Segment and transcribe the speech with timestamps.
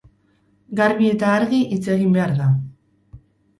[0.79, 2.51] Garbi eta argi hitz egin behar da.